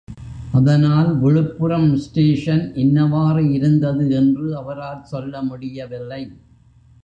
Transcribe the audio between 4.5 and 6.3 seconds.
அவரால் சொல்ல முடியவில்லை.